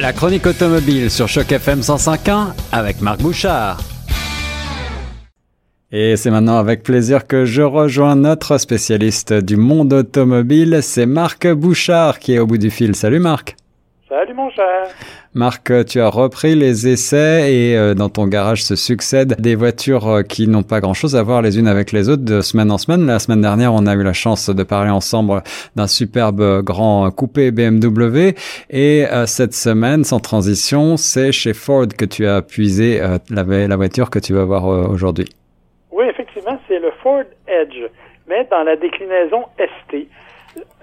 [0.00, 3.78] La chronique automobile sur Choc FM 105.1 avec Marc Bouchard.
[5.90, 11.48] Et c'est maintenant avec plaisir que je rejoins notre spécialiste du monde automobile, c'est Marc
[11.48, 12.94] Bouchard qui est au bout du fil.
[12.94, 13.56] Salut Marc.
[14.08, 14.86] Salut mon cher.
[15.34, 20.08] Marc, tu as repris les essais et euh, dans ton garage se succèdent des voitures
[20.08, 22.78] euh, qui n'ont pas grand-chose à voir les unes avec les autres de semaine en
[22.78, 23.06] semaine.
[23.06, 25.42] La semaine dernière, on a eu la chance de parler ensemble
[25.76, 28.32] d'un superbe grand coupé BMW
[28.70, 32.98] et euh, cette semaine, sans transition, c'est chez Ford que tu as puisé
[33.28, 35.28] la, la, voiture que tu vas voir aujourd'hui.
[35.92, 37.82] Oui, effectivement, c'est le Ford Edge,
[38.28, 40.08] mais dans la déclinaison ST.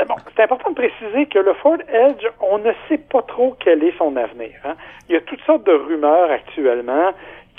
[0.00, 3.56] Euh, bon, c'est important de préciser que le Ford Edge, on ne sait pas trop
[3.62, 4.52] quel est son avenir.
[4.64, 4.74] Hein.
[5.08, 7.12] Il y a toutes sortes de rumeurs actuellement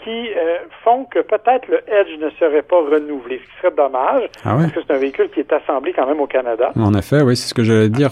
[0.03, 4.29] qui euh, font que peut-être le Edge ne serait pas renouvelé, ce qui serait dommage,
[4.43, 6.71] ah parce que c'est un véhicule qui est assemblé quand même au Canada.
[6.75, 8.11] En effet, oui, c'est ce que j'allais dire.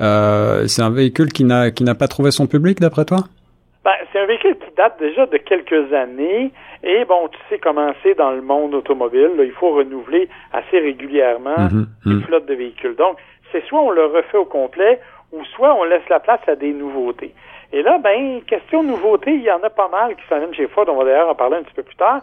[0.00, 3.18] Euh, c'est un véhicule qui n'a qui n'a pas trouvé son public, d'après toi?
[3.88, 6.50] Ben, c'est un véhicule qui date déjà de quelques années.
[6.82, 9.30] Et bon, tu sais comment c'est dans le monde automobile.
[9.38, 12.22] il faut renouveler assez régulièrement mm-hmm, les mm.
[12.24, 12.96] flottes de véhicules.
[12.96, 13.16] Donc,
[13.50, 15.00] c'est soit on le refait au complet
[15.32, 17.32] ou soit on laisse la place à des nouveautés.
[17.72, 20.54] Et là, ben, question de nouveautés, il y en a pas mal qui s'en viennent
[20.54, 20.84] chez Ford.
[20.88, 22.20] On va d'ailleurs en parler un petit peu plus tard.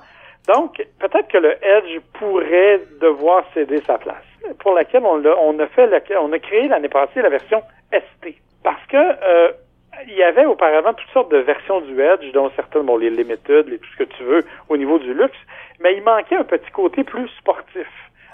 [0.47, 4.23] Donc, peut-être que le Edge pourrait devoir céder sa place,
[4.59, 5.89] pour laquelle on a, on a fait,
[6.21, 8.35] on a créé l'année passée la version ST.
[8.63, 9.51] Parce que euh,
[10.07, 13.67] il y avait auparavant toutes sortes de versions du Edge, dont certaines, bon, les Limited,
[13.67, 15.37] les, tout ce que tu veux au niveau du luxe,
[15.79, 17.87] mais il manquait un petit côté plus sportif.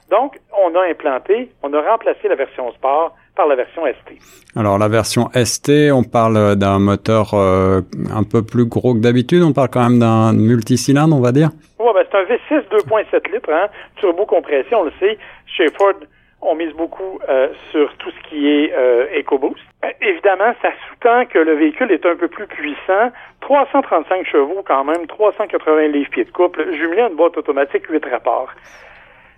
[0.10, 4.18] Donc, on a implanté, on a remplacé la version sport par la version ST.
[4.58, 7.80] Alors, la version ST, on parle d'un moteur euh,
[8.14, 9.42] un peu plus gros que d'habitude.
[9.42, 11.50] On parle quand même d'un multicylindre, on va dire?
[11.80, 15.18] Oui, ben, c'est un V6 2.7 litres, hein, turbo compression, on le sait.
[15.46, 15.94] Chez Ford,
[16.42, 19.58] on mise beaucoup euh, sur tout ce qui est euh, EcoBoost.
[19.84, 23.11] Euh, évidemment, ça sous-tend que le véhicule est un peu plus puissant.
[23.42, 28.50] 335 chevaux quand même, 380 livres-pieds de couple, jumelé à une boîte automatique 8 rapports.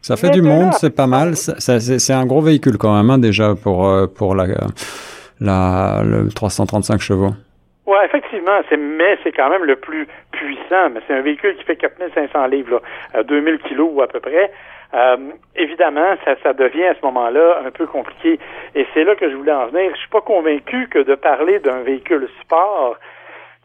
[0.02, 1.36] Ça fait du monde, c'est pas mal.
[1.36, 4.48] C'est un gros véhicule quand même, hein, déjà, pour, euh, pour la,
[5.40, 7.32] la, le 335 chevaux.
[7.86, 10.90] Oui, effectivement, c'est, mais c'est quand même le plus puissant.
[10.92, 12.82] Mais c'est un véhicule qui fait 4500 livres,
[13.14, 14.52] là, 2000 kilos à peu près.
[14.94, 15.18] Euh,
[15.56, 18.40] évidemment, ça, ça devient à ce moment-là un peu compliqué.
[18.76, 19.92] Et c'est là que je voulais en venir.
[19.94, 22.98] Je suis pas convaincu que de parler d'un véhicule sport,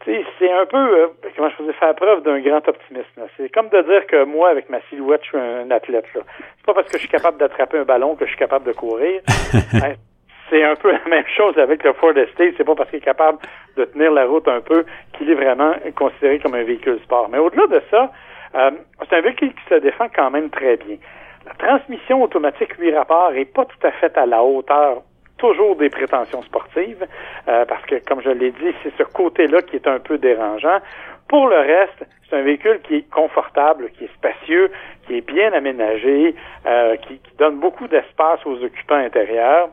[0.05, 3.21] c'est un peu, euh, comment je faisais faire preuve d'un grand optimisme.
[3.37, 6.05] C'est comme de dire que moi, avec ma silhouette, je suis un athlète.
[6.13, 8.73] C'est pas parce que je suis capable d'attraper un ballon que je suis capable de
[8.73, 9.21] courir.
[10.49, 12.53] C'est un peu la même chose avec le Ford Estate.
[12.57, 13.39] C'est pas parce qu'il est capable
[13.77, 17.29] de tenir la route un peu qu'il est vraiment considéré comme un véhicule sport.
[17.29, 18.11] Mais au-delà de ça,
[18.55, 18.71] euh,
[19.07, 20.97] c'est un véhicule qui se défend quand même très bien.
[21.45, 25.03] La transmission automatique 8 rapports est pas tout à fait à la hauteur
[25.39, 27.07] toujours des prétentions sportives,
[27.47, 30.79] euh, parce que, comme je l'ai dit, c'est ce côté-là qui est un peu dérangeant.
[31.27, 34.71] Pour le reste, c'est un véhicule qui est confortable, qui est spacieux,
[35.07, 36.35] qui est bien aménagé,
[36.67, 39.69] euh, qui, donne beaucoup d'espace aux occupants intérieurs.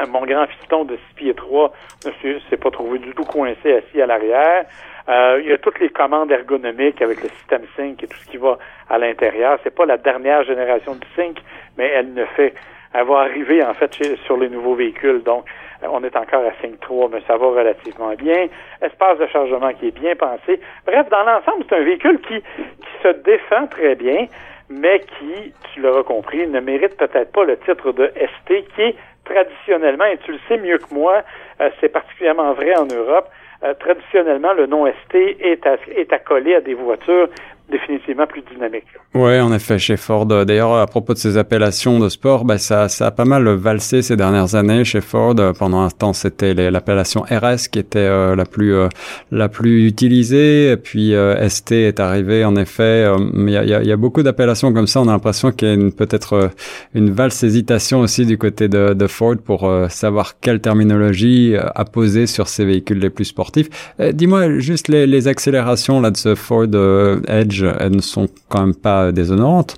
[0.00, 1.72] Euh, mon grand fiston de 6 pieds 3
[2.04, 4.64] ne s'est pas trouvé du tout coincé assis à l'arrière.
[5.08, 8.30] Euh, il y a toutes les commandes ergonomiques avec le système Sync et tout ce
[8.30, 9.58] qui va à l'intérieur.
[9.62, 11.38] C'est pas la dernière génération du Sync,
[11.76, 12.54] mais elle ne fait
[12.94, 13.92] elle va arriver en fait
[14.24, 15.22] sur les nouveaux véhicules.
[15.24, 15.44] Donc,
[15.82, 18.46] euh, on est encore à Sync 3, mais ça va relativement bien.
[18.80, 20.60] Espace de chargement qui est bien pensé.
[20.86, 24.26] Bref, dans l'ensemble, c'est un véhicule qui, qui se défend très bien,
[24.70, 28.96] mais qui, tu l'auras compris, ne mérite peut-être pas le titre de ST, qui est
[29.24, 31.22] traditionnellement, et tu le sais mieux que moi,
[31.60, 33.28] euh, c'est particulièrement vrai en Europe,
[33.62, 37.28] euh, traditionnellement, le nom ST est, est accolé à des voitures
[37.70, 38.84] définitivement plus dynamique.
[39.14, 40.26] Ouais, en effet, chez Ford.
[40.26, 44.02] D'ailleurs, à propos de ces appellations de sport, bah, ça, ça a pas mal valsé
[44.02, 45.34] ces dernières années chez Ford.
[45.58, 48.88] Pendant un temps, c'était l'appellation RS qui était euh, la plus euh,
[49.30, 50.72] la plus utilisée.
[50.72, 53.10] Et puis euh, ST est arrivé, en effet.
[53.34, 55.00] il y a, beaucoup d'appellations comme ça.
[55.00, 56.50] On a l'impression qu'il y a peut-être
[56.94, 62.48] une valse hésitation aussi du côté de, de Ford pour savoir quelle terminologie apposer sur
[62.48, 63.68] ces véhicules les plus sportifs.
[64.12, 66.66] Dis-moi juste les, les accélérations là de ce Ford
[67.28, 69.76] Edge elles ne sont quand même pas déshonorantes.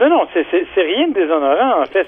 [0.00, 2.06] Non, non, c'est rien de déshonorant, en fait.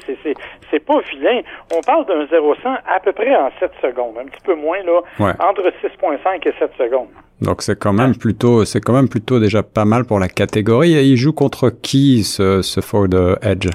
[0.70, 1.42] C'est pas vilain.
[1.74, 5.02] On parle d'un 0-100 à peu près en 7 secondes, un petit peu moins, là,
[5.40, 7.08] entre 6,5 et 7 secondes.
[7.42, 10.94] Donc c'est quand même plutôt, c'est quand même plutôt déjà pas mal pour la catégorie.
[10.94, 13.08] Et il joue contre qui ce, ce Ford
[13.42, 13.68] Edge?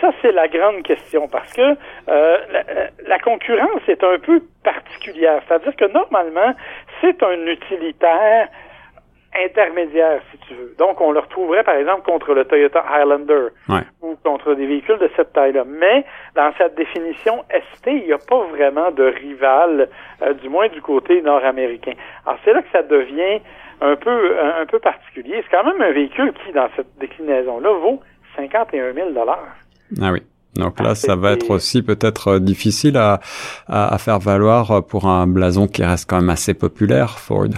[0.00, 2.64] Ça, c'est la grande question parce que euh, la,
[3.06, 5.42] la, concurrence est un peu particulière.
[5.46, 6.54] C'est-à-dire que normalement,
[7.00, 8.48] c'est un utilitaire
[9.36, 10.74] intermédiaire, si tu veux.
[10.78, 13.48] Donc, on le retrouverait, par exemple, contre le Toyota Highlander
[14.02, 15.64] ou contre des véhicules de cette taille-là.
[15.66, 16.04] Mais,
[16.34, 19.88] dans cette définition ST, il n'y a pas vraiment de rival,
[20.22, 21.92] euh, du moins du côté nord-américain.
[22.26, 23.40] Alors, c'est là que ça devient
[23.80, 25.42] un peu, un, peu particulier.
[25.42, 28.00] C'est quand même un véhicule qui, dans cette déclinaison-là, vaut
[28.36, 29.10] 51 000
[30.00, 30.22] Ah oui.
[30.56, 33.18] Donc là, ça va être aussi peut-être euh, difficile à,
[33.66, 37.48] à, faire valoir pour un blason qui reste quand même assez populaire, Ford.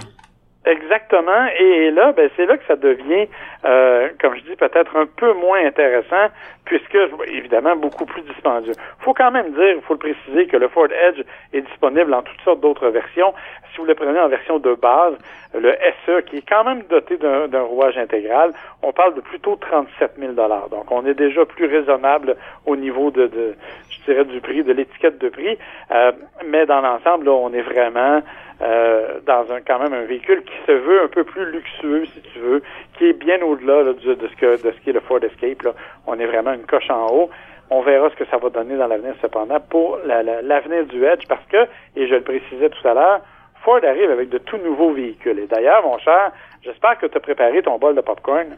[0.97, 1.47] Exactement.
[1.59, 3.29] Et là, ben, c'est là que ça devient,
[3.65, 6.29] euh, comme je dis, peut-être un peu moins intéressant,
[6.65, 6.97] puisque,
[7.27, 8.73] évidemment, beaucoup plus dispendieux.
[8.77, 11.23] Il faut quand même dire, il faut le préciser, que le Ford Edge
[11.53, 13.35] est disponible en toutes sortes d'autres versions.
[13.73, 15.15] Si vous le prenez en version de base,
[15.55, 15.75] le
[16.07, 18.53] SE, qui est quand même doté d'un rouage intégral,
[18.83, 23.27] on parle de plutôt 37 000 Donc, on est déjà plus raisonnable au niveau de,
[23.27, 23.55] de
[23.91, 25.59] je dirais, du prix, de l'étiquette de prix.
[25.91, 26.13] Euh,
[26.47, 28.23] mais dans l'ensemble, on est vraiment
[28.63, 32.21] euh, dans un quand même un véhicule qui se veut un peu plus luxueux, si
[32.33, 32.63] tu veux,
[32.97, 35.63] qui est bien au-delà de, ce que de ce qui est le Ford Escape.
[35.63, 35.73] Là.
[36.07, 37.31] On est vraiment une coche en haut.
[37.69, 41.45] On verra ce que ça va donner dans l'avenir cependant pour l'avenir du Edge parce
[41.47, 41.67] que,
[41.97, 43.21] et je le précisais tout à l'heure,
[43.65, 45.39] Ford arrive avec de tout nouveaux véhicules.
[45.41, 46.31] Et d'ailleurs, mon cher,
[46.63, 48.57] j'espère que tu as préparé ton bol de popcorn.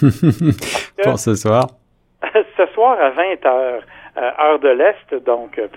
[1.02, 1.66] pour ce soir.
[2.56, 3.80] ce soir à 20 h
[4.16, 5.68] euh, heure de l'Est, donc euh,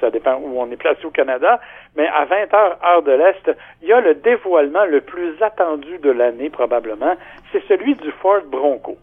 [0.00, 1.60] ça dépend où on est placé au Canada,
[1.96, 5.98] mais à 20 heures, heure de l'Est, il y a le dévoilement le plus attendu
[5.98, 7.16] de l'année probablement,
[7.52, 8.96] c'est celui du Ford Bronco.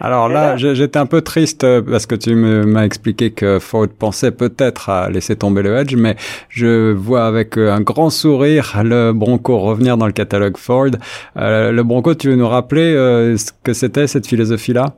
[0.00, 4.32] Alors là, j'étais un peu triste euh, parce que tu m'as expliqué que Ford pensait
[4.32, 6.16] peut-être à laisser tomber le Edge, mais
[6.48, 10.90] je vois avec euh, un grand sourire le Bronco revenir dans le catalogue Ford.
[11.36, 12.92] Euh, le Bronco, tu veux nous rappeler
[13.36, 14.94] ce que c'était cette philosophie-là?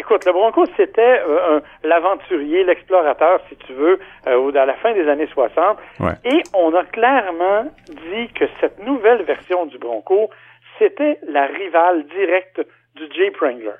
[0.00, 5.06] Écoute, le Bronco, c'était euh, l'aventurier, l'explorateur, si tu veux, euh, à la fin des
[5.06, 5.76] années 60.
[6.24, 10.30] Et on a clairement dit que cette nouvelle version du Bronco,
[10.78, 12.62] c'était la rivale directe
[12.94, 13.76] du Jeep Wrangler.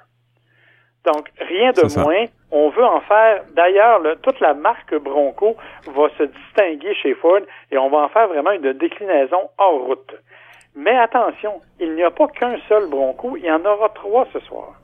[1.07, 2.27] Donc, rien de moins.
[2.51, 3.45] On veut en faire.
[3.55, 5.57] D'ailleurs, toute la marque Bronco
[5.87, 7.41] va se distinguer chez Ford
[7.71, 10.15] et on va en faire vraiment une déclinaison hors route.
[10.75, 14.41] Mais attention, il n'y a pas qu'un seul Bronco, il y en aura trois ce
[14.41, 14.75] soir.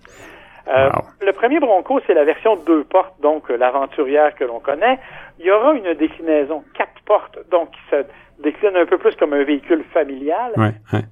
[0.69, 0.89] Euh,
[1.21, 4.99] le premier Bronco, c'est la version deux portes, donc euh, l'aventurière que l'on connaît.
[5.39, 9.33] Il y aura une déclinaison quatre portes, donc qui se décline un peu plus comme
[9.33, 10.53] un véhicule familial.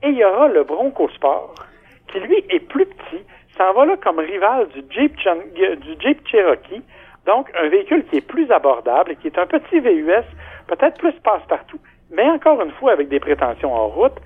[0.02, 1.54] Et il y aura le Bronco Sport,
[2.08, 3.22] qui lui est plus petit,
[3.56, 5.16] Ça va là comme rival du Jeep,
[5.54, 6.82] du Jeep Cherokee,
[7.26, 10.24] donc un véhicule qui est plus abordable, qui est un petit VUS,
[10.66, 11.78] peut-être plus passe-partout,
[12.10, 14.16] mais encore une fois avec des prétentions en route.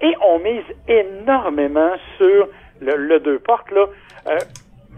[0.00, 2.48] Et on mise énormément sur
[2.80, 3.86] le, deux portes là.
[4.26, 4.38] Euh,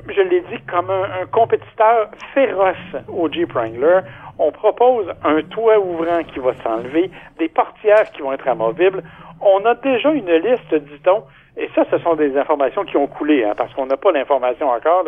[0.08, 2.76] je l'ai dit, comme un, compétiteur féroce
[3.08, 4.00] au Jeep Wrangler.
[4.38, 9.02] On propose un toit ouvrant qui va s'enlever, des portières qui vont être amovibles.
[9.40, 11.22] On a déjà une liste, dit-on,
[11.56, 14.68] et ça, ce sont des informations qui ont coulé, hein, parce qu'on n'a pas l'information
[14.68, 15.04] encore.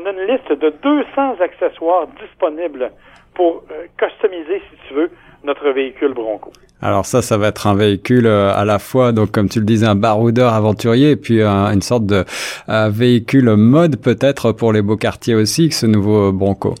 [0.00, 2.92] On a une liste de 200 accessoires disponibles
[3.34, 5.10] pour euh, customiser, si tu veux,
[5.42, 6.52] notre véhicule Bronco.
[6.80, 9.64] Alors ça, ça va être un véhicule euh, à la fois, donc comme tu le
[9.64, 12.24] disais, un baroudeur aventurier, et puis une sorte de
[12.68, 16.74] véhicule mode peut-être pour les beaux quartiers aussi, ce nouveau Bronco.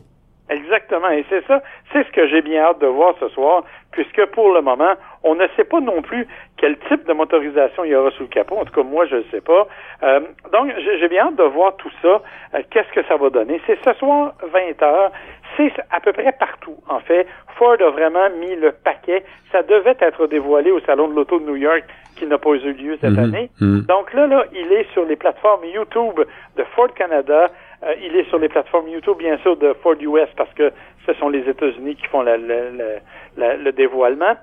[0.88, 1.62] Exactement, et c'est ça,
[1.92, 3.62] c'est ce que j'ai bien hâte de voir ce soir,
[3.92, 6.26] puisque pour le moment, on ne sait pas non plus
[6.56, 8.56] quel type de motorisation il y aura sous le capot.
[8.56, 9.66] En tout cas, moi, je ne sais pas.
[10.02, 10.20] Euh,
[10.52, 12.22] donc, j'ai bien hâte de voir tout ça.
[12.54, 13.60] Euh, qu'est-ce que ça va donner?
[13.66, 15.12] C'est ce soir, 20 heures.
[15.56, 17.26] C'est à peu près partout, en fait.
[17.56, 19.24] Ford a vraiment mis le paquet.
[19.52, 21.84] Ça devait être dévoilé au Salon de l'Auto de New York
[22.16, 23.18] qui n'a pas eu lieu cette mhm.
[23.18, 23.50] année.
[23.60, 23.82] Mhm.
[23.82, 26.20] Donc là, là, il est sur les plateformes YouTube
[26.56, 27.50] de Ford Canada.
[27.82, 30.72] Euh, il est sur les plateformes YouTube, bien sûr, de Ford US parce que
[31.06, 34.34] ce sont les États-Unis qui font le dévoilement.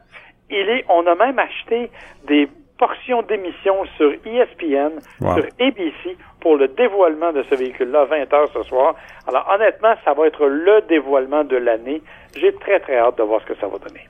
[0.50, 1.90] Il est, on a même acheté
[2.28, 8.50] des portions d'émissions sur ESPN, sur ABC pour le dévoilement de ce véhicule-là, 20 heures
[8.54, 8.96] ce soir.
[9.28, 12.02] Alors honnêtement, ça va être le dévoilement de l'année.
[12.38, 14.02] J'ai très très hâte de voir ce que ça va donner.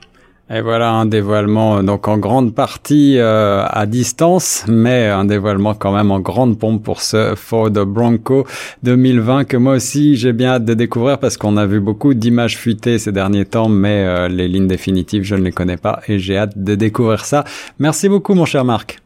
[0.48, 5.74] Et voilà un dévoilement euh, donc en grande partie euh, à distance, mais un dévoilement
[5.74, 8.44] quand même en grande pompe pour ce Ford Bronco
[8.84, 12.56] 2020 que moi aussi j'ai bien hâte de découvrir parce qu'on a vu beaucoup d'images
[12.56, 16.20] fuitées ces derniers temps, mais euh, les lignes définitives je ne les connais pas et
[16.20, 17.42] j'ai hâte de découvrir ça.
[17.80, 19.00] Merci beaucoup mon cher Marc.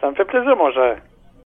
[0.00, 0.96] Ça me fait plaisir mon cher.